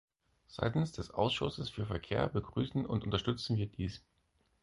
[0.47, 4.01] Seitens des Ausschusses für Verkehr begrüßen und unterstützen wir dies.